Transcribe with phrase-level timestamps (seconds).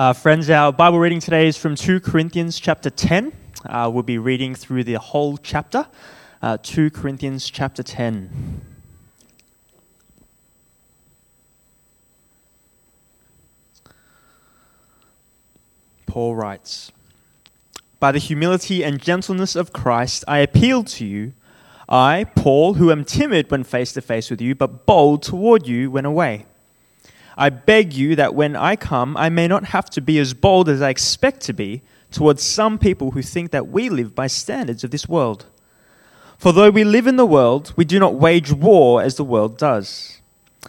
[0.00, 3.34] Uh, friends, our Bible reading today is from 2 Corinthians chapter 10.
[3.66, 5.86] Uh, we'll be reading through the whole chapter.
[6.40, 8.62] Uh, 2 Corinthians chapter 10.
[16.06, 16.92] Paul writes
[17.98, 21.34] By the humility and gentleness of Christ, I appeal to you.
[21.90, 25.90] I, Paul, who am timid when face to face with you, but bold toward you
[25.90, 26.46] when away.
[27.36, 30.68] I beg you that when I come, I may not have to be as bold
[30.68, 34.84] as I expect to be towards some people who think that we live by standards
[34.84, 35.46] of this world.
[36.38, 39.58] For though we live in the world, we do not wage war as the world
[39.58, 40.20] does.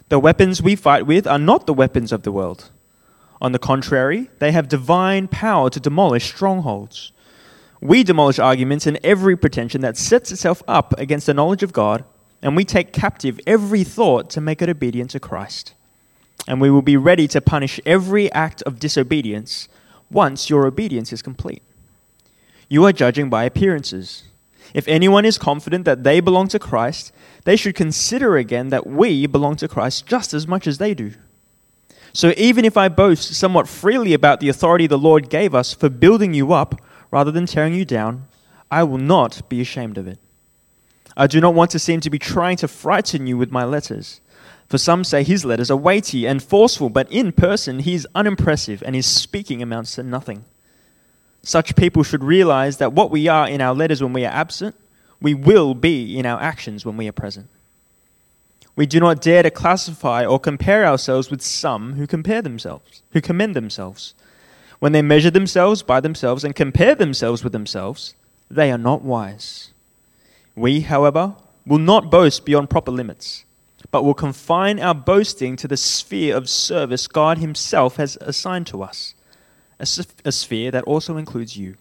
[0.09, 2.70] The weapons we fight with are not the weapons of the world.
[3.41, 7.12] On the contrary, they have divine power to demolish strongholds.
[7.80, 12.03] We demolish arguments and every pretension that sets itself up against the knowledge of God,
[12.41, 15.73] and we take captive every thought to make it obedient to Christ
[16.48, 19.68] and we will be ready to punish every act of disobedience
[20.09, 21.61] once your obedience is complete.
[22.67, 24.23] You are judging by appearances.
[24.73, 27.12] If anyone is confident that they belong to Christ,
[27.44, 31.14] they should consider again that we belong to Christ just as much as they do.
[32.14, 35.89] So even if I boast somewhat freely about the authority the Lord gave us for
[35.89, 38.28] building you up rather than tearing you down,
[38.69, 40.19] I will not be ashamed of it.
[41.16, 44.22] I do not want to seem to be trying to frighten you with my letters.
[44.72, 48.81] For some say his letters are weighty and forceful, but in person he is unimpressive
[48.86, 50.45] and his speaking amounts to nothing.
[51.44, 54.78] Such people should realize that what we are in our letters when we are absent,
[55.19, 57.50] we will be in our actions when we are present.
[58.78, 63.19] We do not dare to classify or compare ourselves with some who compare themselves, who
[63.19, 64.13] commend themselves.
[64.80, 68.16] When they measure themselves by themselves and compare themselves with themselves,
[68.50, 69.72] they are not wise.
[70.56, 71.35] We, however,
[71.66, 73.44] will not boast beyond proper limits
[73.92, 78.81] but will confine our boasting to the sphere of service God Himself has assigned to
[78.81, 79.14] us,
[79.80, 79.88] a,
[80.25, 81.75] a sphere that also includes you.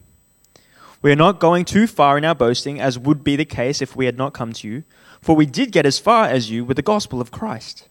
[1.03, 3.97] We are not going too far in our boasting, as would be the case if
[3.97, 4.83] we had not come to you,
[5.23, 7.89] for we did get as far as you with the gospel of Christ.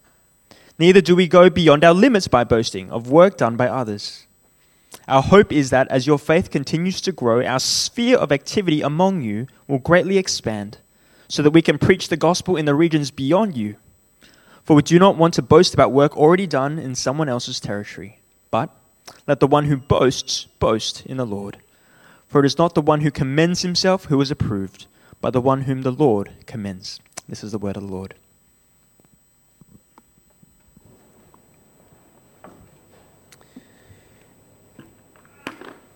[0.77, 4.27] Neither do we go beyond our limits by boasting of work done by others.
[5.07, 9.21] Our hope is that as your faith continues to grow, our sphere of activity among
[9.21, 10.77] you will greatly expand,
[11.27, 13.75] so that we can preach the gospel in the regions beyond you.
[14.69, 18.19] For we do not want to boast about work already done in someone else's territory,
[18.51, 18.69] but
[19.25, 21.57] let the one who boasts boast in the Lord.
[22.27, 24.85] For it is not the one who commends himself who is approved,
[25.21, 26.99] but the one whom the Lord commends.
[27.27, 28.13] This is the word of the Lord.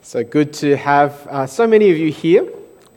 [0.01, 2.49] So good to have uh, so many of you here,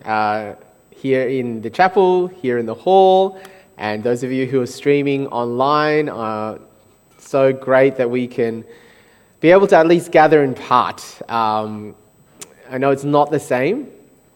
[0.06, 0.54] uh,
[0.88, 3.38] here in the chapel, here in the hall
[3.78, 6.58] and those of you who are streaming online are
[7.18, 8.64] so great that we can
[9.40, 11.02] be able to at least gather in part.
[11.30, 11.94] Um,
[12.70, 13.88] I know it's not the same,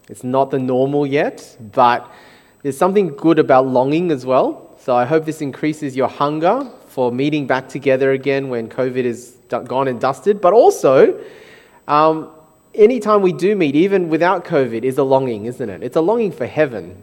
[0.09, 2.11] it's not the normal yet, but
[2.61, 4.75] there's something good about longing as well.
[4.79, 9.37] So I hope this increases your hunger for meeting back together again when COVID is
[9.49, 10.41] gone and dusted.
[10.41, 11.19] But also,
[11.87, 12.31] um,
[12.75, 15.83] anytime we do meet, even without COVID, is a longing, isn't it?
[15.83, 17.01] It's a longing for heaven.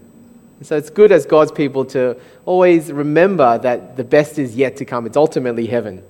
[0.63, 4.85] So it's good as God's people to always remember that the best is yet to
[4.85, 5.07] come.
[5.07, 6.03] It's ultimately heaven.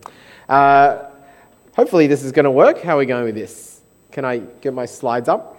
[0.49, 1.11] Uh,
[1.77, 2.81] hopefully, this is going to work.
[2.81, 3.83] How are we going with this?
[4.11, 5.57] Can I get my slides up?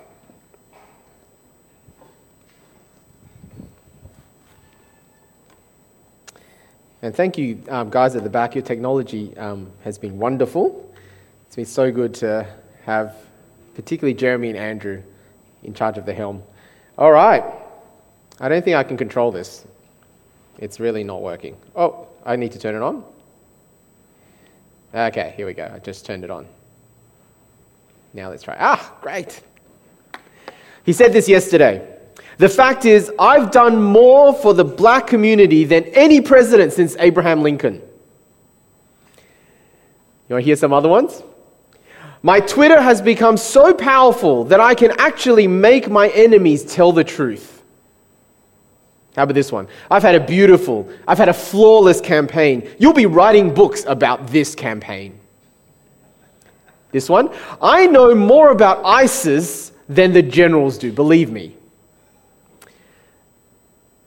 [7.04, 8.56] And thank you, um, guys at the back.
[8.56, 10.92] Your technology um, has been wonderful.
[11.46, 12.48] It's been so good to
[12.86, 13.16] have,
[13.76, 15.04] particularly Jeremy and Andrew,
[15.64, 16.42] in charge of the helm.
[16.98, 17.44] All right.
[18.40, 19.66] I don't think I can control this.
[20.60, 21.58] It's really not working.
[21.76, 23.04] Oh, I need to turn it on?
[24.94, 25.72] Okay, here we go.
[25.74, 26.48] I just turned it on.
[28.14, 28.56] Now let's try.
[28.60, 29.42] Ah, great.
[30.84, 31.98] He said this yesterday.
[32.38, 37.42] The fact is, I've done more for the black community than any president since Abraham
[37.44, 37.76] Lincoln.
[40.28, 41.22] You want to hear some other ones?
[42.22, 47.04] My Twitter has become so powerful that I can actually make my enemies tell the
[47.04, 47.59] truth.
[49.20, 49.68] How about this one?
[49.92, 52.74] I've had a beautiful, I've had a flawless campaign.
[52.80, 55.20] You'll be writing books about this campaign.
[56.94, 57.30] This one,
[57.62, 61.58] I know more about ISIS than the generals do, believe me.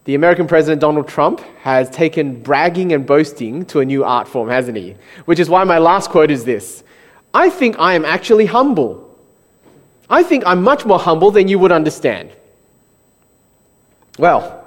[0.05, 4.49] The American President Donald Trump has taken bragging and boasting to a new art form,
[4.49, 4.97] hasn't he?
[5.27, 6.85] Which is why my last quote is this
[7.35, 9.15] I think I am actually humble.
[10.09, 12.31] I think I'm much more humble than you would understand.
[14.19, 14.62] Well,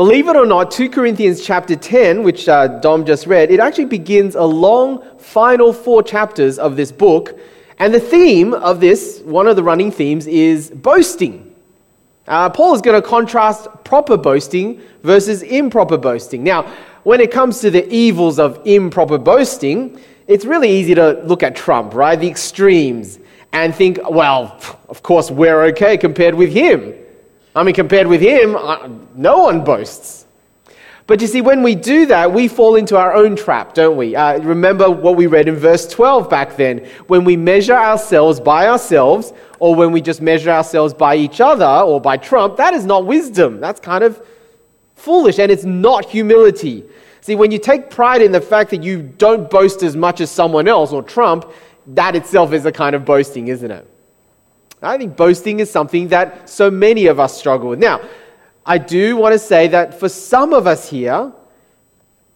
[0.00, 3.84] Believe it or not, 2 Corinthians chapter 10, which uh, Dom just read, it actually
[3.84, 7.38] begins a long final four chapters of this book,
[7.78, 11.54] And the theme of this, one of the running themes, is boasting.
[12.26, 16.42] Uh, Paul is going to contrast proper boasting versus improper boasting.
[16.42, 16.62] Now,
[17.02, 21.54] when it comes to the evils of improper boasting, it's really easy to look at
[21.54, 22.18] Trump, right?
[22.18, 23.18] The extremes,
[23.52, 24.58] and think, well,
[24.88, 26.94] of course, we're okay compared with him.
[27.54, 30.26] I mean, compared with him, uh, no one boasts.
[31.06, 34.14] But you see, when we do that, we fall into our own trap, don't we?
[34.14, 36.86] Uh, remember what we read in verse 12 back then.
[37.08, 41.66] When we measure ourselves by ourselves, or when we just measure ourselves by each other
[41.66, 43.58] or by Trump, that is not wisdom.
[43.58, 44.24] That's kind of
[44.94, 46.84] foolish, and it's not humility.
[47.22, 50.30] See, when you take pride in the fact that you don't boast as much as
[50.30, 51.50] someone else or Trump,
[51.88, 53.86] that itself is a kind of boasting, isn't it?
[54.82, 57.78] I think boasting is something that so many of us struggle with.
[57.78, 58.00] Now,
[58.64, 61.32] I do want to say that for some of us here,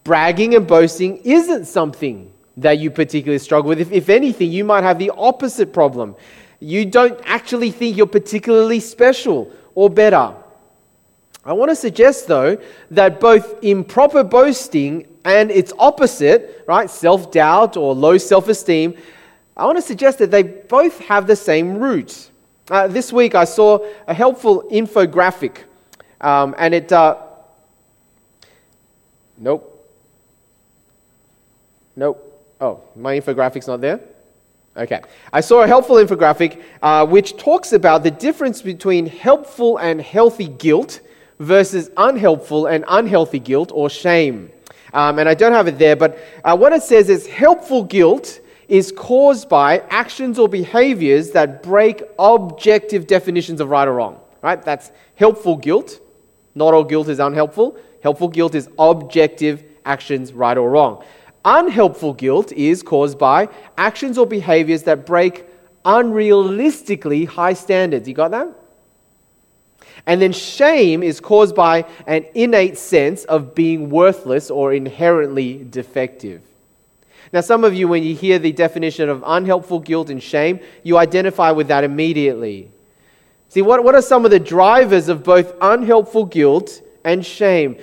[0.04, 3.80] bragging and boasting isn't something that you particularly struggle with.
[3.80, 6.14] If, if anything, you might have the opposite problem.
[6.60, 10.34] You don't actually think you're particularly special or better.
[11.44, 12.56] I want to suggest, though,
[12.90, 18.94] that both improper boasting and its opposite, right, self doubt or low self esteem,
[19.56, 22.30] I want to suggest that they both have the same root.
[22.70, 23.78] Uh, this week I saw
[24.08, 25.58] a helpful infographic,
[26.20, 26.92] um, and it.
[26.92, 27.16] Uh,
[29.38, 29.70] nope.
[31.96, 32.30] Nope.
[32.60, 34.00] Oh, my infographic's not there?
[34.76, 35.02] Okay.
[35.32, 40.48] I saw a helpful infographic uh, which talks about the difference between helpful and healthy
[40.48, 41.00] guilt
[41.38, 44.50] versus unhelpful and unhealthy guilt or shame.
[44.92, 48.40] Um, and I don't have it there, but uh, what it says is helpful guilt
[48.68, 54.20] is caused by actions or behaviors that break objective definitions of right or wrong.
[54.42, 54.60] Right?
[54.62, 56.00] That's helpful guilt.
[56.54, 57.76] Not all guilt is unhelpful.
[58.02, 61.04] Helpful guilt is objective actions, right or wrong.
[61.44, 65.46] Unhelpful guilt is caused by actions or behaviors that break
[65.84, 68.08] unrealistically high standards.
[68.08, 68.48] You got that?
[70.06, 76.42] And then shame is caused by an innate sense of being worthless or inherently defective.
[77.32, 80.98] Now, some of you, when you hear the definition of unhelpful guilt and shame, you
[80.98, 82.70] identify with that immediately.
[83.48, 87.76] See, what, what are some of the drivers of both unhelpful guilt and shame?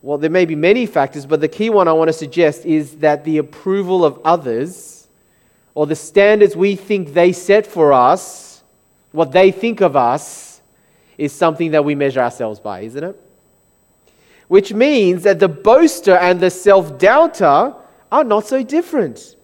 [0.00, 2.96] Well, there may be many factors, but the key one I want to suggest is
[2.96, 5.08] that the approval of others,
[5.74, 8.62] or the standards we think they set for us,
[9.12, 10.62] what they think of us,
[11.18, 13.20] is something that we measure ourselves by, isn't it?
[14.46, 17.74] Which means that the boaster and the self doubter
[18.10, 19.36] are not so different.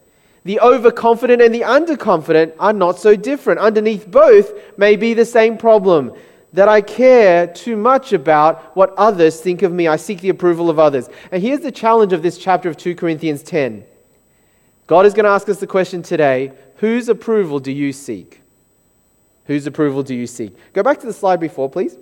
[0.45, 3.61] The overconfident and the underconfident are not so different.
[3.61, 6.13] Underneath both may be the same problem
[6.53, 9.89] that I care too much about what others think of me.
[9.89, 11.09] I seek the approval of others.
[11.33, 13.85] And here's the challenge of this chapter of 2 Corinthians 10.
[14.87, 18.43] God is going to ask us the question today whose approval do you seek?
[19.47, 20.55] Whose approval do you seek?
[20.75, 21.97] Go back to the slide before, please.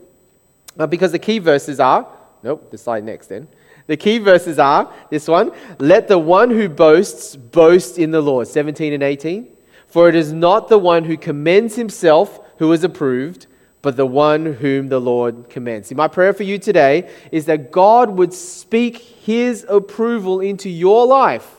[0.79, 2.07] Uh, because the key verses are,
[2.43, 3.47] nope, the slide next then.
[3.87, 8.49] The key verses are this one let the one who boasts boast in the Lord,
[8.49, 9.49] 17 and 18.
[9.87, 13.47] For it is not the one who commends himself who is approved,
[13.83, 15.89] but the one whom the Lord commends.
[15.89, 21.07] See, my prayer for you today is that God would speak his approval into your
[21.07, 21.57] life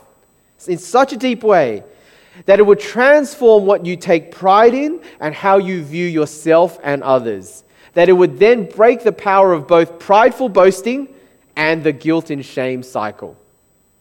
[0.68, 1.84] in such a deep way
[2.46, 7.04] that it would transform what you take pride in and how you view yourself and
[7.04, 7.64] others.
[7.94, 11.14] That it would then break the power of both prideful boasting
[11.56, 13.38] and the guilt and shame cycle.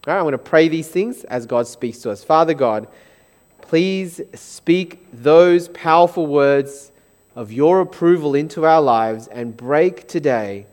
[0.06, 2.24] All right, I'm going to pray these things as God speaks to us.
[2.24, 2.88] Father God,
[3.60, 6.92] please speak those powerful words
[7.36, 10.66] of your approval into our lives and break today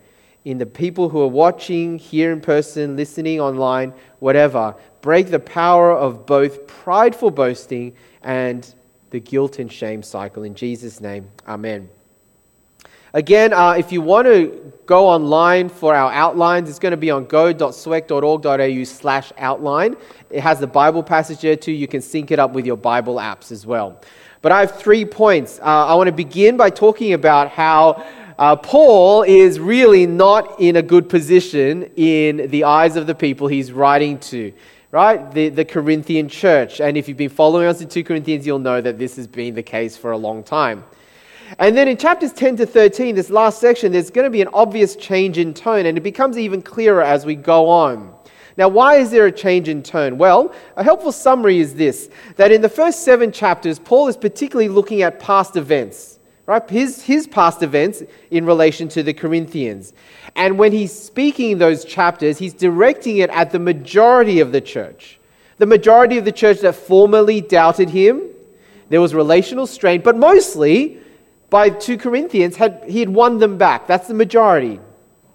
[0.46, 5.92] in the people who are watching here in person, listening online, whatever, break the power
[5.92, 7.94] of both prideful boasting
[8.24, 8.74] and
[9.12, 10.44] the guilt and shame cycle.
[10.44, 11.90] In Jesus' name, amen.
[13.14, 17.10] Again, uh, if you want to go online for our outlines, it's going to be
[17.10, 19.98] on go.swec.org.au slash outline.
[20.30, 21.72] It has the Bible passage there too.
[21.72, 24.00] You can sync it up with your Bible apps as well.
[24.42, 25.60] But I have three points.
[25.60, 28.06] Uh, I want to begin by talking about how
[28.38, 33.48] uh, Paul is really not in a good position in the eyes of the people
[33.48, 34.54] he's writing to
[34.92, 35.32] right?
[35.32, 36.82] The, the Corinthian church.
[36.82, 39.54] And if you've been following us in 2 Corinthians, you'll know that this has been
[39.54, 40.84] the case for a long time.
[41.58, 44.50] And then in chapters 10 to 13, this last section, there's going to be an
[44.54, 48.14] obvious change in tone, and it becomes even clearer as we go on.
[48.58, 50.18] Now, why is there a change in tone?
[50.18, 54.70] Well, a helpful summary is this that in the first seven chapters, Paul is particularly
[54.70, 56.68] looking at past events right?
[56.68, 58.02] His, his past events
[58.32, 59.94] in relation to the Corinthians.
[60.36, 65.20] And when he's speaking those chapters, he's directing it at the majority of the church.
[65.60, 68.24] The majority of the church that formerly doubted him,
[68.90, 70.98] There was relational strain, but mostly
[71.50, 73.88] by 2 Corinthians, had, he had won them back.
[73.88, 74.80] That's the majority,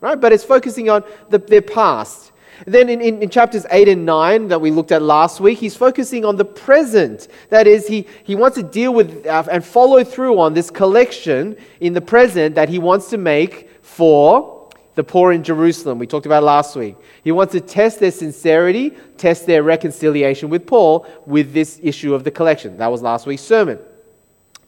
[0.01, 0.21] right?
[0.21, 2.33] But it's focusing on the, their past.
[2.67, 5.77] Then in, in, in, chapters 8 and 9 that we looked at last week, he's
[5.77, 7.29] focusing on the present.
[7.49, 11.57] That is, he, he wants to deal with uh, and follow through on this collection
[11.81, 15.99] in the present that he wants to make for the poor in Jerusalem.
[15.99, 16.97] We talked about last week.
[17.25, 22.23] He wants to test their sincerity, test their reconciliation with Paul with this issue of
[22.23, 22.77] the collection.
[22.77, 23.81] That was last week's sermon.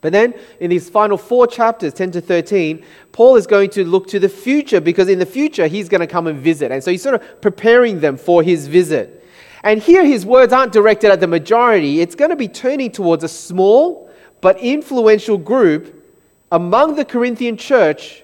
[0.06, 4.06] But then in these final four chapters, 10 to 13, Paul is going to look
[4.10, 6.70] to the future because in the future he's going to come and visit.
[6.70, 9.26] And so he's sort of preparing them for his visit.
[9.64, 13.24] And here his words aren't directed at the majority, it's going to be turning towards
[13.24, 14.08] a small
[14.40, 16.08] but influential group
[16.52, 18.22] among the Corinthian church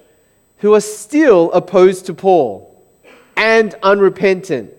[0.58, 2.80] who are still opposed to Paul
[3.36, 4.72] and unrepentant.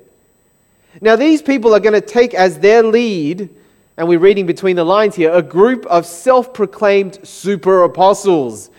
[1.02, 3.50] Now, these people are going to take as their lead
[3.98, 8.72] and we're reading between the lines here, a group of self proclaimed super apostles.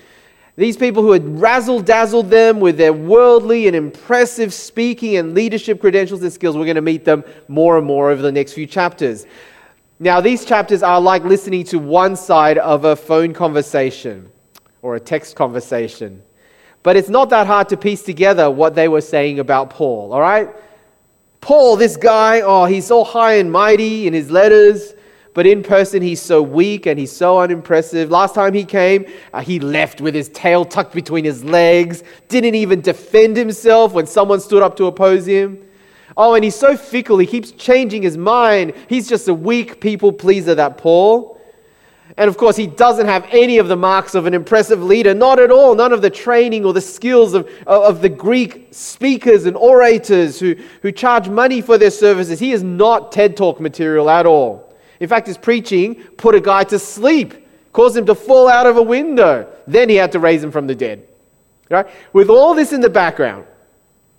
[0.57, 5.81] These people who had razzle dazzled them with their worldly and impressive speaking and leadership
[5.81, 6.57] credentials and skills.
[6.57, 9.27] We're going to meet them more and more over the next few chapters.
[9.99, 14.31] Now, these chapters are like listening to one side of a phone conversation
[14.83, 16.23] or a text conversation.
[16.85, 20.21] But it's not that hard to piece together what they were saying about Paul, all
[20.21, 20.51] right?
[21.41, 24.95] Paul, this guy, oh, he's so high and mighty in his letters.
[25.35, 28.09] But in person, he's so weak and he's so unimpressive.
[28.09, 32.55] Last time he came, uh, he left with his tail tucked between his legs, didn't
[32.55, 35.61] even defend himself when someone stood up to oppose him.
[36.17, 38.75] Oh, and he's so fickle, he keeps changing his mind.
[38.89, 41.41] He's just a weak people pleaser, that Paul.
[42.17, 45.41] And of course, he doesn't have any of the marks of an impressive leader, not
[45.41, 45.75] at all.
[45.75, 50.55] None of the training or the skills of, of the Greek speakers and orators who,
[50.83, 52.39] who charge money for their services.
[52.39, 54.64] He is not TED Talk material at all.
[55.01, 58.77] In fact, his preaching put a guy to sleep, caused him to fall out of
[58.77, 59.51] a window.
[59.67, 61.07] Then he had to raise him from the dead.
[61.71, 61.87] Right?
[62.13, 63.47] With all this in the background,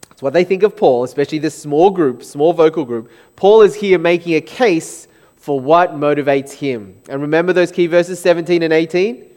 [0.09, 3.11] that's what they think of Paul, especially this small group, small vocal group.
[3.35, 6.95] Paul is here making a case for what motivates him.
[7.09, 9.29] And remember those key verses 17 and 18?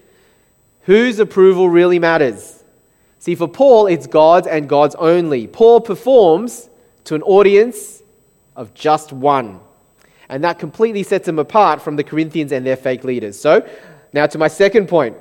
[0.83, 2.62] Whose approval really matters?
[3.18, 5.47] See, for Paul, it's God's and God's only.
[5.47, 6.71] Paul performs
[7.04, 8.02] to an audience
[8.57, 9.61] of just one.
[10.28, 13.38] And that completely sets them apart from the Corinthians and their fake leaders.
[13.38, 13.66] So,
[14.12, 15.16] now to my second point.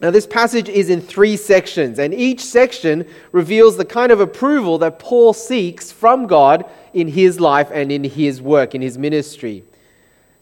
[0.00, 4.76] Now, this passage is in three sections, and each section reveals the kind of approval
[4.78, 9.64] that Paul seeks from God in his life and in his work, in his ministry.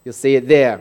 [0.05, 0.81] You'll see it there.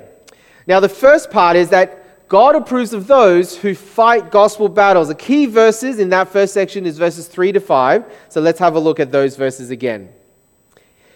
[0.65, 5.09] Now, the first part is that God approves of those who fight gospel battles.
[5.09, 8.05] The key verses in that first section is verses 3 to 5.
[8.29, 10.09] So let's have a look at those verses again.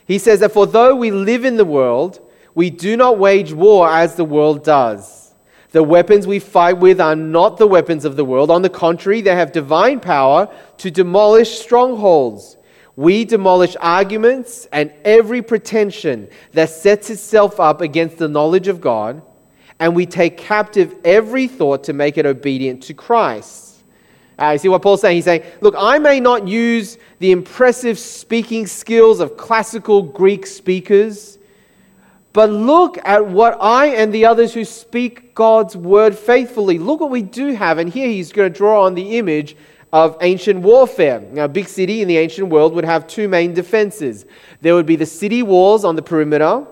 [0.07, 2.21] He says that for though we live in the world,
[2.55, 5.33] we do not wage war as the world does.
[5.71, 8.49] The weapons we fight with are not the weapons of the world.
[8.49, 10.47] On the contrary, they have divine power
[10.77, 12.55] to demolish strongholds.
[12.95, 19.21] We demolish arguments and every pretension that sets itself up against the knowledge of God,
[19.79, 23.66] and we take captive every thought to make it obedient to Christ.
[24.39, 25.15] Uh, you see what Paul's saying?
[25.15, 31.39] He's saying, Look, I may not use the impressive speaking skills of classical Greek speakers,
[32.33, 36.77] but look at what I and the others who speak God's word faithfully.
[36.77, 37.79] Look what we do have.
[37.79, 39.55] And here he's going to draw on the image
[39.91, 41.19] of ancient warfare.
[41.19, 44.25] Now, a big city in the ancient world would have two main defenses
[44.61, 46.65] there would be the city walls on the perimeter,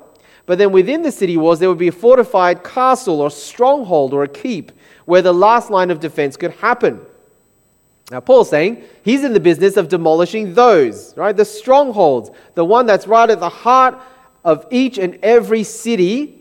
[0.45, 4.23] but then within the city walls, there would be a fortified castle or stronghold or
[4.23, 4.71] a keep
[5.05, 6.99] where the last line of defense could happen.
[8.11, 11.35] Now, Paul's saying he's in the business of demolishing those, right?
[11.35, 13.99] The strongholds, the one that's right at the heart
[14.43, 16.39] of each and every city,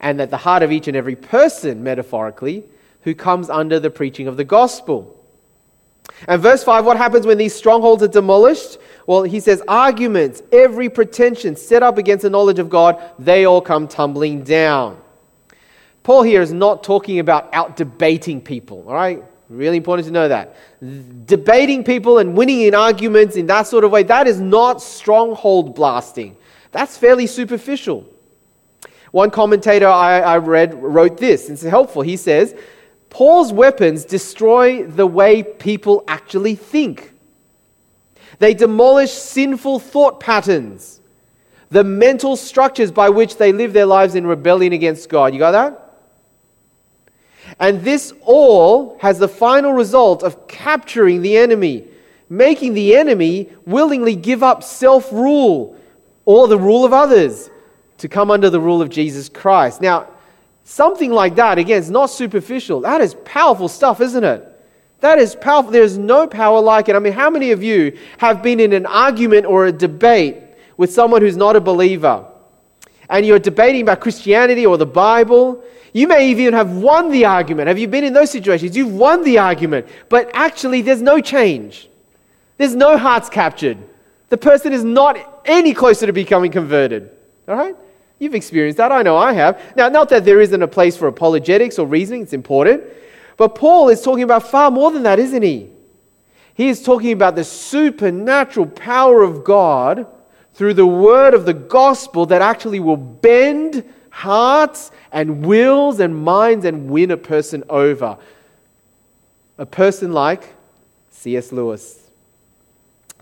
[0.00, 2.64] and at the heart of each and every person, metaphorically,
[3.02, 5.16] who comes under the preaching of the gospel.
[6.26, 8.78] And verse 5, what happens when these strongholds are demolished?
[9.06, 13.60] Well, he says, arguments, every pretension set up against the knowledge of God, they all
[13.60, 15.00] come tumbling down.
[16.02, 19.22] Paul here is not talking about out debating people, all right?
[19.50, 20.54] Really important to know that.
[21.26, 25.74] Debating people and winning in arguments in that sort of way, that is not stronghold
[25.74, 26.36] blasting.
[26.70, 28.06] That's fairly superficial.
[29.10, 32.02] One commentator I, I read wrote this, and it's helpful.
[32.02, 32.54] He says,
[33.08, 37.12] Paul's weapons destroy the way people actually think.
[38.38, 41.00] They demolish sinful thought patterns,
[41.70, 45.32] the mental structures by which they live their lives in rebellion against God.
[45.32, 45.89] You got that?
[47.60, 51.86] And this all has the final result of capturing the enemy,
[52.28, 55.78] making the enemy willingly give up self rule
[56.24, 57.50] or the rule of others
[57.98, 59.80] to come under the rule of Jesus Christ.
[59.80, 60.08] Now,
[60.70, 62.82] Something like that, again, it's not superficial.
[62.82, 64.46] That is powerful stuff, isn't it?
[65.00, 65.72] That is powerful.
[65.72, 66.94] There's no power like it.
[66.94, 70.36] I mean, how many of you have been in an argument or a debate
[70.76, 72.24] with someone who's not a believer?
[73.08, 75.60] And you're debating about Christianity or the Bible.
[75.92, 77.68] You may even have won the argument.
[77.68, 78.76] Have you been in those situations?
[78.76, 81.88] You've won the argument, but actually, there's no change.
[82.58, 83.78] There's no hearts captured.
[84.28, 87.10] The person is not any closer to becoming converted.
[87.48, 87.74] All right?
[88.18, 88.92] You've experienced that.
[88.92, 89.60] I know I have.
[89.76, 92.84] Now, not that there isn't a place for apologetics or reasoning, it's important.
[93.36, 95.70] But Paul is talking about far more than that, isn't he?
[96.54, 100.06] He is talking about the supernatural power of God
[100.52, 106.64] through the word of the gospel that actually will bend hearts and wills and minds
[106.64, 108.18] and win a person over.
[109.58, 110.54] A person like
[111.10, 111.52] C.S.
[111.52, 111.98] Lewis.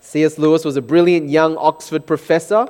[0.01, 0.37] C.S.
[0.37, 2.67] Lewis was a brilliant young Oxford professor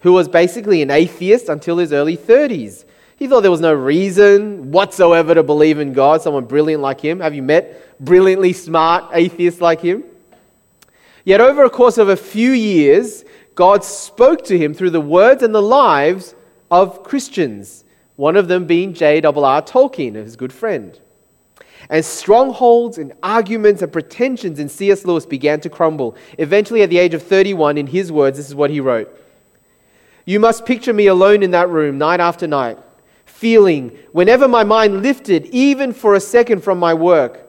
[0.00, 2.84] who was basically an atheist until his early 30s.
[3.16, 7.20] He thought there was no reason whatsoever to believe in God, someone brilliant like him.
[7.20, 10.02] Have you met brilliantly smart atheists like him?
[11.24, 13.24] Yet, over a course of a few years,
[13.54, 16.34] God spoke to him through the words and the lives
[16.72, 17.84] of Christians,
[18.16, 19.62] one of them being J.R.R.
[19.62, 20.98] Tolkien, his good friend.
[21.88, 25.04] And strongholds and arguments and pretensions in C.S.
[25.04, 26.16] Lewis began to crumble.
[26.38, 29.14] Eventually, at the age of 31, in his words, this is what he wrote
[30.24, 32.78] You must picture me alone in that room night after night
[33.26, 37.40] feeling, whenever my mind lifted, even for a second from my work,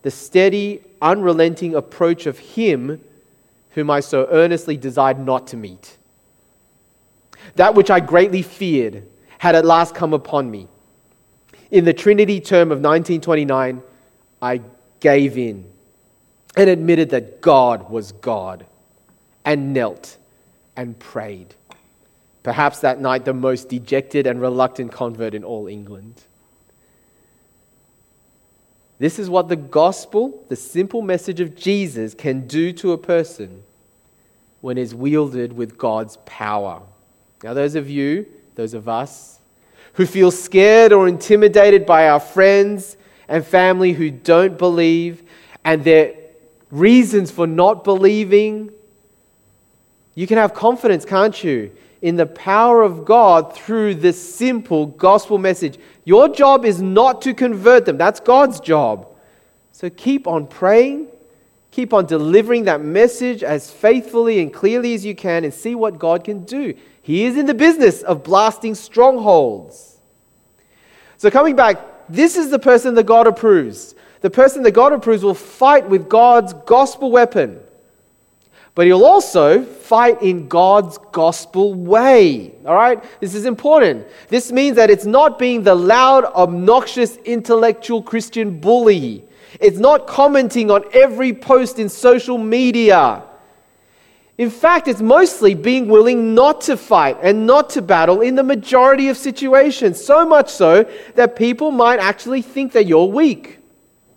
[0.00, 3.00] the steady, unrelenting approach of Him
[3.72, 5.98] whom I so earnestly desired not to meet.
[7.54, 9.06] That which I greatly feared
[9.38, 10.68] had at last come upon me.
[11.70, 13.82] In the Trinity term of 1929,
[14.42, 14.60] I
[15.00, 15.64] gave in
[16.56, 18.66] and admitted that God was God
[19.44, 20.16] and knelt
[20.76, 21.54] and prayed.
[22.42, 26.22] Perhaps that night, the most dejected and reluctant convert in all England.
[28.98, 33.62] This is what the gospel, the simple message of Jesus, can do to a person
[34.60, 36.82] when it's wielded with God's power.
[37.42, 39.38] Now, those of you, those of us,
[39.94, 42.96] who feel scared or intimidated by our friends
[43.28, 45.22] and family who don't believe
[45.64, 46.14] and their
[46.70, 48.70] reasons for not believing,
[50.14, 51.70] you can have confidence, can't you?
[52.02, 55.78] in the power of God through this simple gospel message.
[56.04, 59.08] Your job is not to convert them, that's God's job.
[59.72, 61.08] So keep on praying,
[61.70, 65.98] keep on delivering that message as faithfully and clearly as you can, and see what
[65.98, 66.74] God can do.
[67.06, 70.00] He is in the business of blasting strongholds.
[71.16, 73.94] So, coming back, this is the person that God approves.
[74.20, 77.60] The person that God approves will fight with God's gospel weapon
[78.76, 82.54] but he'll also fight in God's gospel way.
[82.66, 83.02] All right?
[83.20, 84.06] This is important.
[84.28, 89.24] This means that it's not being the loud, obnoxious, intellectual Christian bully.
[89.60, 93.22] It's not commenting on every post in social media.
[94.38, 98.42] In fact, it's mostly being willing not to fight and not to battle in the
[98.42, 100.02] majority of situations.
[100.02, 103.60] So much so that people might actually think that you're weak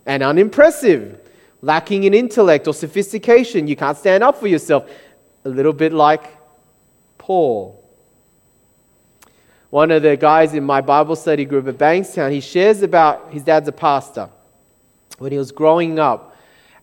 [0.04, 1.18] and unimpressive
[1.62, 3.66] lacking in intellect or sophistication.
[3.66, 4.90] You can't stand up for yourself.
[5.44, 6.36] A little bit like
[7.16, 7.76] Paul.
[9.70, 13.42] One of the guys in my Bible study group at Bankstown, he shares about his
[13.42, 14.28] dad's a pastor.
[15.18, 16.36] When he was growing up,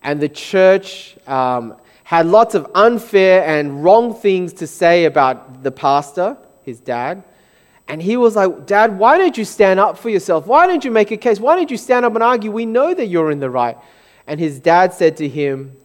[0.04, 1.76] and the church um,
[2.08, 7.22] had lots of unfair and wrong things to say about the pastor, his dad.
[7.90, 10.48] And he was like, Dad, why don't you stand up for yourself?
[10.48, 11.38] Why don't you make a case?
[11.38, 12.50] Why don't you stand up and argue?
[12.50, 13.78] We know that you're in the right.
[14.26, 15.76] And his dad said to him,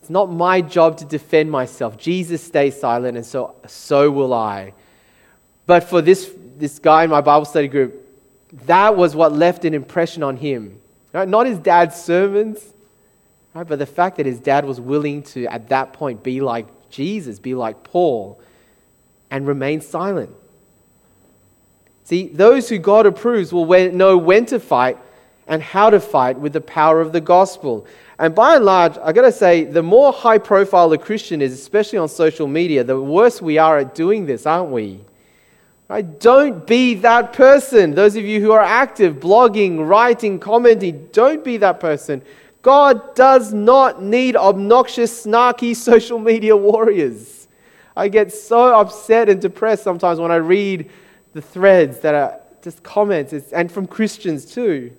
[0.00, 1.98] It's not my job to defend myself.
[1.98, 4.74] Jesus stays silent, and so, so will I.
[5.66, 8.06] But for this, this guy in my Bible study group,
[8.66, 10.80] that was what left an impression on him.
[11.12, 11.26] Right?
[11.26, 12.60] Not his dad's sermons,
[13.58, 13.66] right?
[13.66, 17.38] but the fact that his dad was willing to, at that point, be like Jesus,
[17.38, 18.40] be like Paul,
[19.30, 20.30] and remain silent.
[22.04, 24.96] See, those who God approves will know when to fight
[25.46, 27.86] and how to fight with the power of the gospel.
[28.18, 31.52] And by and large, I've got to say, the more high profile a Christian is,
[31.52, 35.00] especially on social media, the worse we are at doing this, aren't we?
[35.88, 36.20] Right?
[36.20, 37.94] Don't be that person.
[37.94, 42.22] Those of you who are active, blogging, writing, commenting, don't be that person.
[42.62, 47.46] God does not need obnoxious, snarky social media warriors.
[47.96, 50.90] I get so upset and depressed sometimes when I read
[51.34, 54.92] the threads that are just comments, and from Christians too.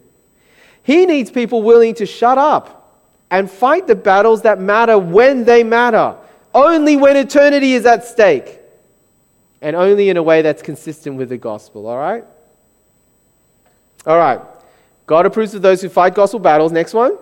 [0.84, 5.64] He needs people willing to shut up and fight the battles that matter when they
[5.64, 6.16] matter,
[6.54, 8.60] only when eternity is at stake,
[9.62, 12.24] and only in a way that's consistent with the gospel, all right?
[14.06, 14.40] All right.
[15.06, 16.72] God approves of those who fight gospel battles.
[16.72, 17.18] Next one.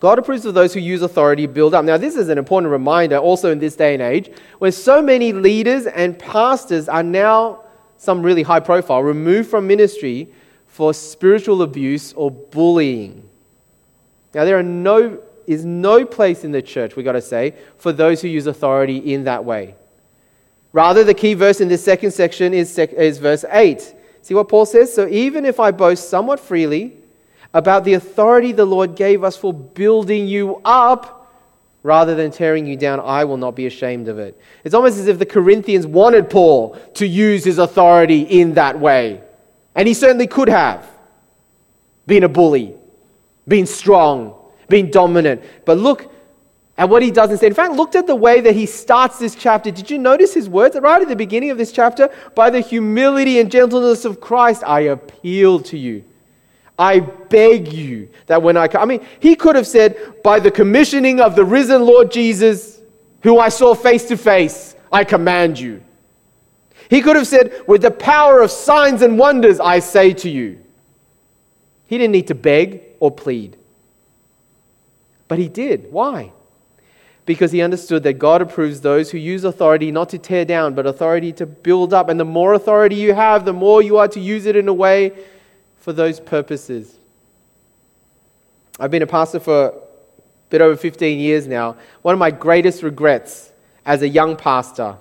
[0.00, 1.84] God approves of those who use authority build up.
[1.84, 5.32] Now, this is an important reminder also in this day and age where so many
[5.32, 7.64] leaders and pastors are now,
[7.96, 10.28] some really high profile, removed from ministry
[10.66, 13.26] for spiritual abuse or bullying.
[14.34, 17.90] Now, there are no, is no place in the church, we've got to say, for
[17.90, 19.76] those who use authority in that way.
[20.72, 23.94] Rather, the key verse in this second section is, sec- is verse 8.
[24.20, 24.92] See what Paul says?
[24.92, 26.98] So, even if I boast somewhat freely,
[27.56, 31.32] about the authority the Lord gave us for building you up
[31.82, 34.38] rather than tearing you down, I will not be ashamed of it.
[34.62, 39.22] It's almost as if the Corinthians wanted Paul to use his authority in that way.
[39.74, 40.86] And he certainly could have
[42.06, 42.74] been a bully,
[43.48, 44.34] been strong,
[44.68, 45.42] been dominant.
[45.64, 46.12] But look
[46.76, 47.46] at what he does instead.
[47.46, 49.70] In fact, looked at the way that he starts this chapter.
[49.70, 52.10] Did you notice his words right at the beginning of this chapter?
[52.34, 56.04] By the humility and gentleness of Christ, I appeal to you.
[56.78, 60.50] I beg you that when I come, I mean, he could have said, by the
[60.50, 62.80] commissioning of the risen Lord Jesus,
[63.22, 65.82] who I saw face to face, I command you.
[66.90, 70.60] He could have said, with the power of signs and wonders, I say to you.
[71.86, 73.56] He didn't need to beg or plead.
[75.28, 75.90] But he did.
[75.90, 76.32] Why?
[77.24, 80.86] Because he understood that God approves those who use authority not to tear down, but
[80.86, 82.08] authority to build up.
[82.08, 84.74] And the more authority you have, the more you are to use it in a
[84.74, 85.12] way
[85.86, 86.98] for those purposes.
[88.80, 89.72] I've been a pastor for a
[90.50, 91.76] bit over 15 years now.
[92.02, 93.52] One of my greatest regrets
[93.84, 94.96] as a young pastor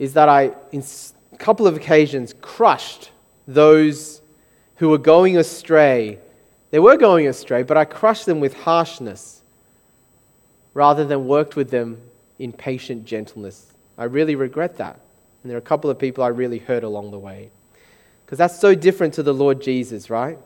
[0.00, 0.82] is that I, in
[1.32, 3.12] a couple of occasions, crushed
[3.46, 4.22] those
[4.78, 6.18] who were going astray.
[6.72, 9.40] They were going astray, but I crushed them with harshness
[10.74, 12.00] rather than worked with them
[12.40, 13.72] in patient gentleness.
[13.96, 14.98] I really regret that.
[15.44, 17.50] And there are a couple of people I really hurt along the way.
[18.24, 20.38] Because that's so different to the Lord Jesus, right?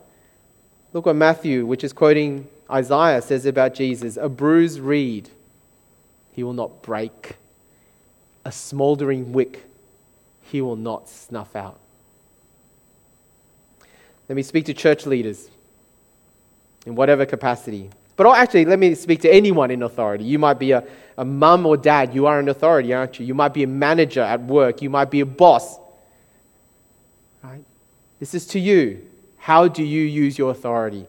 [0.93, 5.29] Look what Matthew, which is quoting Isaiah, says about Jesus a bruised reed
[6.33, 7.37] he will not break,
[8.45, 9.65] a smoldering wick
[10.43, 11.79] he will not snuff out.
[14.29, 15.49] Let me speak to church leaders
[16.87, 17.91] in whatever capacity.
[18.17, 20.25] But actually, let me speak to anyone in authority.
[20.25, 20.85] You might be a,
[21.17, 22.15] a mum or dad.
[22.15, 23.27] You are an authority, aren't you?
[23.27, 24.83] You might be a manager at work.
[24.83, 25.79] You might be a boss.
[28.21, 29.05] This is to you.
[29.39, 31.07] How do you use your authority?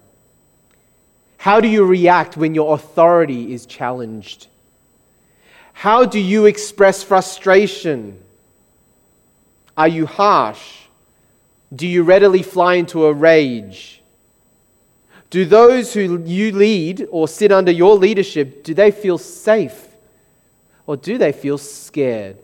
[1.38, 4.48] How do you react when your authority is challenged?
[5.74, 8.22] How do you express frustration?
[9.78, 10.84] Are you harsh?
[11.74, 14.02] Do you readily fly into a rage?
[15.30, 19.88] Do those who you lead or sit under your leadership, do they feel safe?
[20.88, 22.38] Or do they feel scared?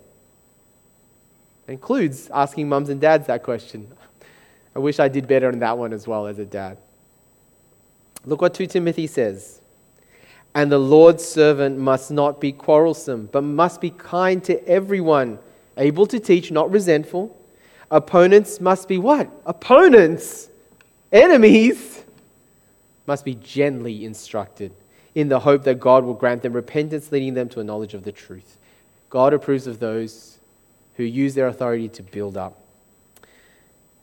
[1.67, 3.87] It includes asking mums and dads that question.
[4.75, 6.77] I wish I did better on that one as well as a dad.
[8.25, 9.61] Look what 2 Timothy says.
[10.53, 15.37] And the Lord's servant must not be quarrelsome, but must be kind to everyone,
[15.77, 17.37] able to teach, not resentful.
[17.91, 19.29] Opponents must be what?
[19.45, 20.49] Opponents,
[21.11, 22.03] enemies,
[23.05, 24.71] must be gently instructed
[25.13, 28.03] in the hope that God will grant them repentance, leading them to a knowledge of
[28.03, 28.57] the truth.
[29.09, 30.39] God approves of those
[30.95, 32.59] who use their authority to build up.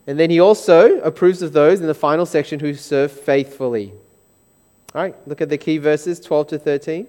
[0.06, 3.92] And then he also approves of those in the final section who serve faithfully.
[4.94, 7.06] All right, look at the key verses 12 to 13.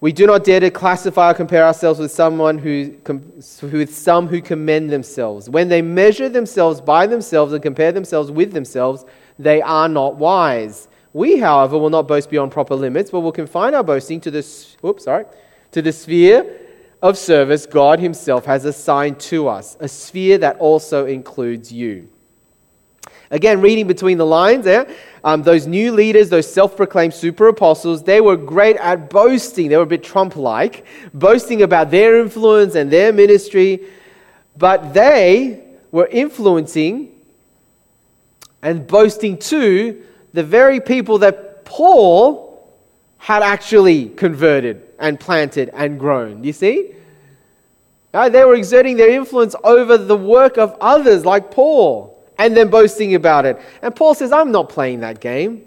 [0.00, 2.96] We do not dare to classify or compare ourselves with someone who,
[3.62, 5.50] with some who commend themselves.
[5.50, 9.04] When they measure themselves by themselves and compare themselves with themselves,
[9.38, 10.88] they are not wise.
[11.12, 14.46] We, however, will not boast beyond proper limits, but will confine our boasting to the,
[14.84, 15.26] oops, sorry,
[15.72, 16.59] to the sphere
[17.02, 22.08] of service God Himself has assigned to us, a sphere that also includes you.
[23.30, 24.88] Again, reading between the lines there,
[25.22, 29.68] um, those new leaders, those self proclaimed super apostles, they were great at boasting.
[29.68, 30.84] They were a bit Trump like,
[31.14, 33.86] boasting about their influence and their ministry,
[34.56, 37.12] but they were influencing
[38.62, 42.49] and boasting to the very people that Paul
[43.20, 46.42] had actually converted and planted and grown.
[46.42, 46.94] You see?
[48.14, 52.70] Uh, they were exerting their influence over the work of others, like Paul, and then
[52.70, 53.60] boasting about it.
[53.82, 55.66] And Paul says, I'm not playing that game.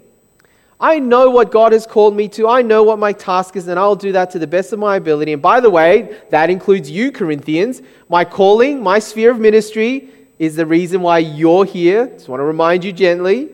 [0.80, 2.48] I know what God has called me to.
[2.48, 4.96] I know what my task is, and I'll do that to the best of my
[4.96, 5.32] ability.
[5.32, 7.82] And by the way, that includes you, Corinthians.
[8.08, 12.08] My calling, my sphere of ministry is the reason why you're here.
[12.08, 13.50] Just want to remind you gently.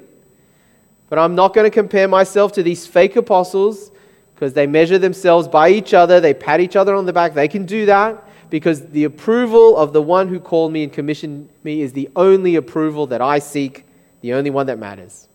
[1.11, 3.91] But I'm not going to compare myself to these fake apostles
[4.35, 7.35] because they measure themselves by each other, they pat each other on the back.
[7.35, 8.25] They can do that.
[8.51, 12.57] because the approval of the one who called me and commissioned me is the only
[12.57, 13.85] approval that I seek,
[14.21, 15.29] the only one that matters.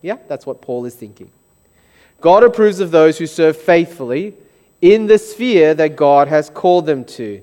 [0.00, 1.30] Yeah, that's what Paul is thinking.
[2.20, 4.34] God approves of those who serve faithfully
[4.80, 7.42] in the sphere that God has called them to.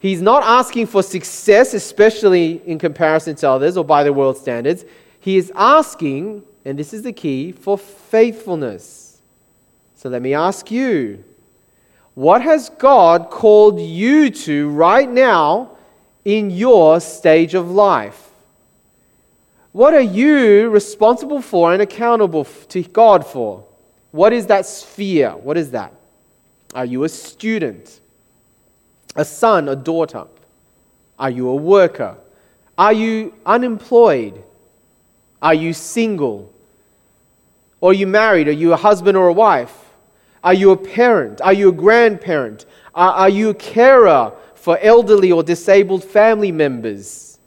[0.00, 4.84] He's not asking for success, especially in comparison to others or by the world standards.
[5.20, 9.22] He is asking, and this is the key, for faithfulness.
[9.96, 11.24] So let me ask you
[12.14, 15.70] what has God called you to right now
[16.26, 18.28] in your stage of life?
[19.72, 23.64] What are you responsible for and accountable to God for?
[24.10, 25.30] What is that sphere?
[25.30, 25.94] What is that?
[26.74, 28.00] Are you a student?
[29.16, 30.26] A son, a daughter?
[31.18, 32.18] Are you a worker?
[32.76, 34.44] Are you unemployed?
[35.40, 36.52] Are you single?
[37.82, 38.48] Are you married?
[38.48, 39.74] Are you a husband or a wife?
[40.42, 41.40] Are you a parent?
[41.40, 42.66] Are you a grandparent?
[42.94, 47.38] Are, are you a carer for elderly or disabled family members?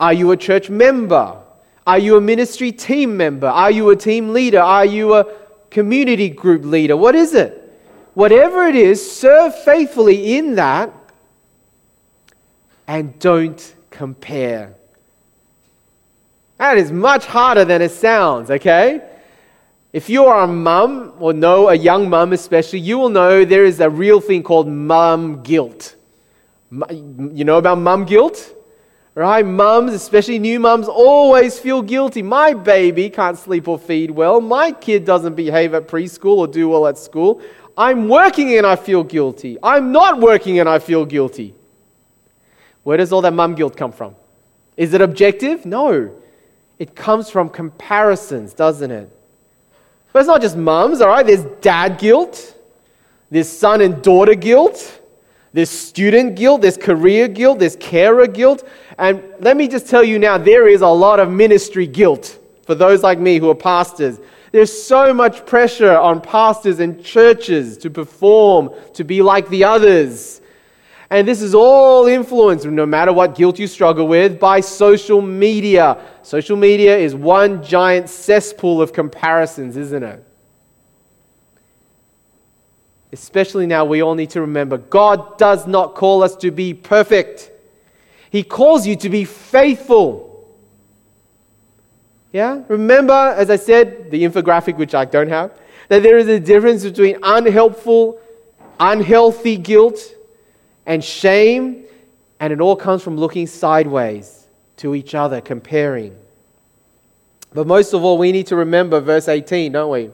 [0.00, 1.38] Are you a church member?
[1.86, 3.46] Are you a ministry team member?
[3.46, 4.60] Are you a team leader?
[4.60, 5.26] Are you a
[5.70, 6.96] community group leader?
[6.96, 7.58] What is it?
[8.14, 10.92] Whatever it is, serve faithfully in that
[12.86, 14.74] and don't compare.
[16.58, 19.02] That is much harder than it sounds, okay?
[19.92, 23.66] If you are a mum, or know a young mum especially, you will know there
[23.66, 25.96] is a real thing called mum guilt.
[26.70, 28.54] You know about mum guilt?
[29.14, 29.44] Right?
[29.44, 32.22] Mums, especially new mums, always feel guilty.
[32.22, 34.40] My baby can't sleep or feed well.
[34.40, 37.42] My kid doesn't behave at preschool or do well at school.
[37.76, 39.58] I'm working and I feel guilty.
[39.62, 41.54] I'm not working and I feel guilty.
[42.84, 44.16] Where does all that mum guilt come from?
[44.78, 45.66] Is it objective?
[45.66, 46.18] No.
[46.78, 49.10] It comes from comparisons, doesn't it?
[50.12, 51.26] But it's not just mums, all right?
[51.26, 52.54] There's dad guilt,
[53.30, 55.00] there's son and daughter guilt,
[55.54, 58.68] there's student guilt, there's career guilt, there's carer guilt.
[58.98, 62.74] And let me just tell you now, there is a lot of ministry guilt for
[62.74, 64.20] those like me who are pastors.
[64.50, 70.41] There's so much pressure on pastors and churches to perform, to be like the others.
[71.12, 75.98] And this is all influenced, no matter what guilt you struggle with, by social media.
[76.22, 80.24] Social media is one giant cesspool of comparisons, isn't it?
[83.12, 87.50] Especially now, we all need to remember God does not call us to be perfect,
[88.30, 90.48] He calls you to be faithful.
[92.32, 92.62] Yeah?
[92.68, 95.50] Remember, as I said, the infographic, which I don't have,
[95.88, 98.18] that there is a difference between unhelpful,
[98.80, 100.00] unhealthy guilt
[100.86, 101.84] and shame,
[102.40, 104.46] and it all comes from looking sideways
[104.78, 106.16] to each other, comparing.
[107.54, 110.10] But most of all, we need to remember verse 18, don't we?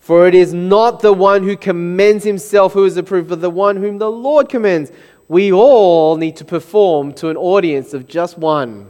[0.00, 3.76] For it is not the one who commends himself who is approved, but the one
[3.76, 4.92] whom the Lord commends.
[5.28, 8.88] We all need to perform to an audience of just one,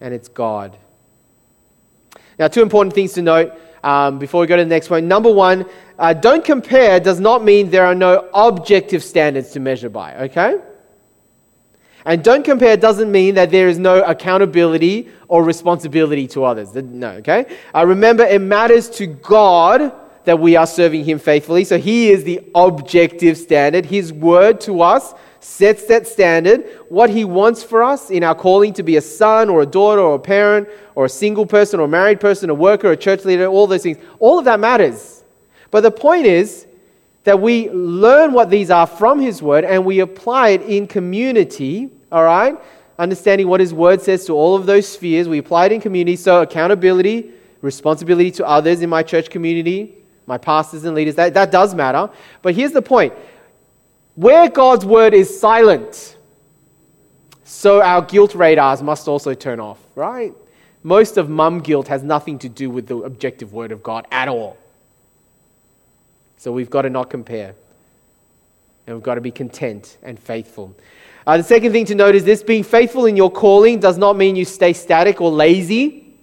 [0.00, 0.76] and it's God.
[2.38, 5.08] Now, two important things to note um, before we go to the next one.
[5.08, 5.66] Number one,
[5.98, 10.58] uh, don't compare does not mean there are no objective standards to measure by, okay?
[12.04, 16.74] And don't compare doesn't mean that there is no accountability or responsibility to others.
[16.74, 17.46] No, okay?
[17.74, 19.92] Uh, remember, it matters to God
[20.30, 21.64] that we are serving Him faithfully.
[21.64, 23.84] So He is the objective standard.
[23.84, 26.68] His word to us sets that standard.
[26.88, 30.00] What He wants for us in our calling to be a son or a daughter
[30.00, 33.24] or a parent or a single person or a married person, a worker, a church
[33.24, 35.24] leader, all those things, all of that matters.
[35.72, 36.64] But the point is
[37.24, 41.90] that we learn what these are from His Word and we apply it in community,
[42.12, 42.56] all right?
[43.00, 46.14] Understanding what His Word says to all of those spheres, we apply it in community.
[46.14, 49.96] So, accountability, responsibility to others in my church community,
[50.30, 52.08] my pastors and leaders, that, that does matter.
[52.40, 53.12] But here's the point
[54.14, 56.16] where God's Word is silent,
[57.44, 60.32] so our guilt radars must also turn off, right?
[60.82, 64.28] Most of mum guilt has nothing to do with the objective Word of God at
[64.28, 64.56] all.
[66.38, 67.54] So we've got to not compare.
[68.86, 70.74] And we've got to be content and faithful.
[71.26, 74.16] Uh, the second thing to note is this being faithful in your calling does not
[74.16, 76.14] mean you stay static or lazy.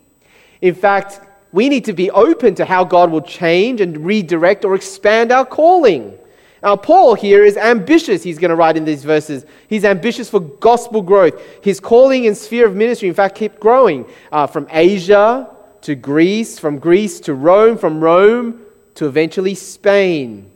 [0.62, 1.20] In fact,
[1.58, 5.44] we need to be open to how God will change and redirect or expand our
[5.44, 6.16] calling.
[6.62, 9.44] Now, Paul here is ambitious, he's going to write in these verses.
[9.68, 11.42] He's ambitious for gospel growth.
[11.64, 15.50] His calling and sphere of ministry, in fact, kept growing uh, from Asia
[15.82, 18.62] to Greece, from Greece to Rome, from Rome
[18.94, 20.52] to eventually Spain.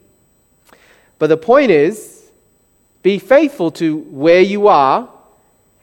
[1.17, 2.29] But the point is
[3.01, 5.09] be faithful to where you are,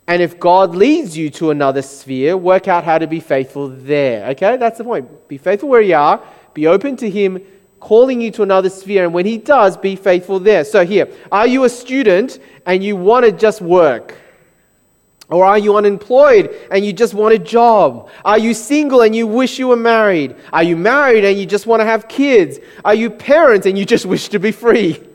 [0.08, 4.30] and if God leads you to another sphere, work out how to be faithful there.
[4.30, 4.56] Okay?
[4.56, 5.28] That's the point.
[5.28, 6.22] Be faithful where you are,
[6.54, 7.42] be open to Him
[7.78, 9.04] calling you to another sphere.
[9.04, 10.64] And when He does, be faithful there.
[10.64, 14.16] So, here, are you a student and you want to just work?
[15.28, 18.08] Or are you unemployed and you just want a job?
[18.24, 20.36] Are you single and you wish you were married?
[20.54, 22.58] Are you married and you just want to have kids?
[22.82, 25.06] Are you parents and you just wish to be free?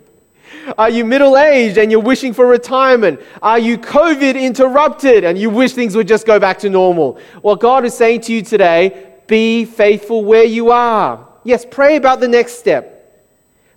[0.77, 3.19] Are you middle aged and you're wishing for retirement?
[3.41, 7.19] Are you COVID interrupted and you wish things would just go back to normal?
[7.41, 11.27] Well, God is saying to you today be faithful where you are.
[11.43, 12.93] Yes, pray about the next step.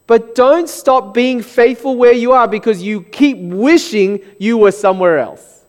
[0.06, 5.18] But don't stop being faithful where you are because you keep wishing you were somewhere
[5.18, 5.64] else.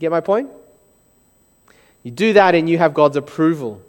[0.00, 0.50] Get my point?
[2.02, 3.82] You do that and you have God's approval.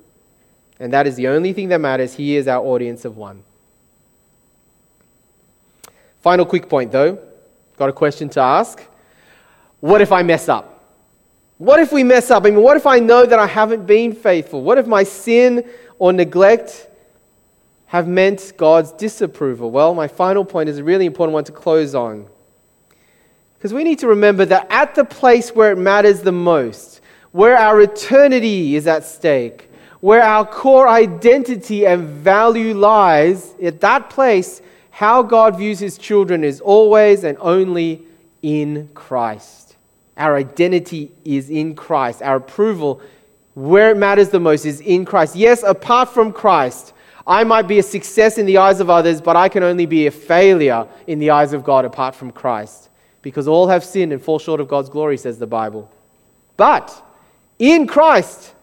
[0.80, 2.14] And that is the only thing that matters.
[2.14, 3.44] He is our audience of one.
[6.22, 7.18] Final quick point though.
[7.78, 8.84] Got a question to ask.
[9.80, 10.84] What if I mess up?
[11.58, 12.46] What if we mess up?
[12.46, 14.62] I mean, what if I know that I haven't been faithful?
[14.62, 16.88] What if my sin or neglect
[17.88, 19.72] have meant God's disapproval?
[19.72, 22.28] Well, my final point is a really important one to close on.
[23.58, 27.02] Because we need to remember that at the place where it matters the most,
[27.32, 34.10] where our eternity is at stake, where our core identity and value lies, at that
[34.10, 34.62] place,
[35.00, 38.04] how God views his children is always and only
[38.42, 39.78] in Christ.
[40.18, 42.22] Our identity is in Christ.
[42.22, 43.02] Our approval,
[43.54, 45.38] where it matters the most, is in Christ.
[45.38, 46.92] Yes, apart from Christ,
[47.26, 50.08] I might be a success in the eyes of others, but I can only be
[50.08, 52.90] a failure in the eyes of God apart from Christ
[53.22, 55.90] because all have sinned and fall short of God's glory, says the Bible.
[56.58, 56.92] But
[57.58, 58.54] in Christ,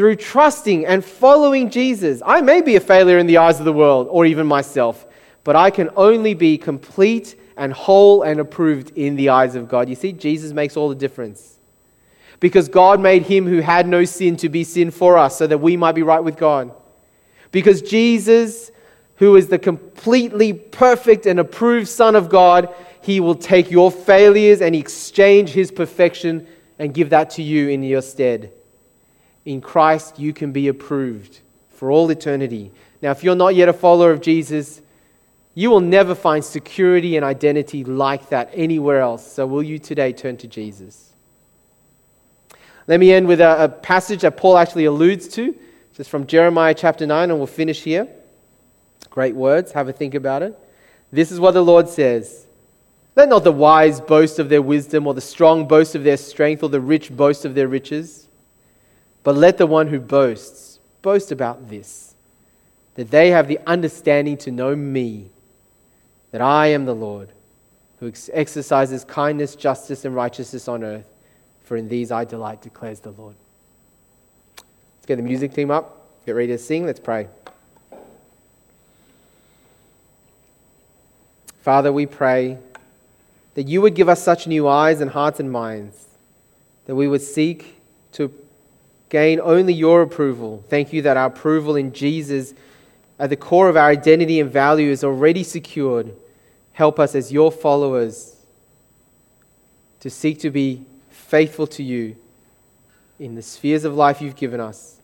[0.00, 3.72] through trusting and following Jesus, I may be a failure in the eyes of the
[3.74, 5.04] world or even myself,
[5.44, 9.90] but I can only be complete and whole and approved in the eyes of God.
[9.90, 11.58] You see, Jesus makes all the difference.
[12.40, 15.58] Because God made him who had no sin to be sin for us so that
[15.58, 16.72] we might be right with God.
[17.52, 18.70] Because Jesus
[19.16, 24.62] who is the completely perfect and approved Son of God, he will take your failures
[24.62, 26.46] and exchange his perfection
[26.78, 28.50] and give that to you in your stead.
[29.44, 32.70] In Christ, you can be approved for all eternity.
[33.00, 34.82] Now, if you're not yet a follower of Jesus,
[35.54, 39.30] you will never find security and identity like that anywhere else.
[39.30, 41.12] So, will you today turn to Jesus?
[42.86, 45.54] Let me end with a, a passage that Paul actually alludes to,
[45.94, 48.08] just from Jeremiah chapter 9, and we'll finish here.
[49.10, 49.72] Great words.
[49.72, 50.58] Have a think about it.
[51.12, 52.46] This is what the Lord says
[53.16, 56.62] Let not the wise boast of their wisdom, or the strong boast of their strength,
[56.62, 58.28] or the rich boast of their riches,
[59.22, 62.14] but let the one who boasts boast about this
[62.94, 65.26] that they have the understanding to know me,
[66.32, 67.30] that I am the Lord,
[67.98, 71.06] who exercises kindness, justice, and righteousness on earth.
[71.64, 73.36] For in these I delight, declares the Lord.
[74.56, 76.08] Let's get the music team up.
[76.26, 76.84] Get ready to sing.
[76.84, 77.28] Let's pray.
[81.62, 82.58] Father, we pray
[83.54, 86.06] that you would give us such new eyes and hearts and minds
[86.86, 87.80] that we would seek
[88.12, 88.28] to
[89.10, 90.64] gain only your approval.
[90.68, 92.54] Thank you that our approval in Jesus
[93.18, 96.16] at the core of our identity and value is already secured.
[96.72, 98.36] Help us as your followers
[100.00, 102.16] to seek to be faithful to you
[103.18, 105.00] in the spheres of life you've given us,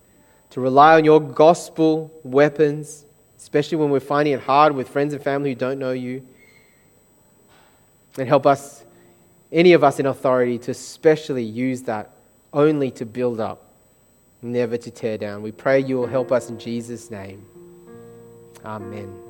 [0.49, 3.05] to rely on your gospel weapons,
[3.37, 6.27] especially when we're finding it hard with friends and family who don't know you
[8.17, 8.85] and help us,
[9.53, 12.11] any of us in authority, to especially use that
[12.53, 13.66] only to build up,
[14.47, 15.43] never to tear down.
[15.43, 17.45] We pray you will help us in Jesus' name.
[18.65, 19.26] Amen.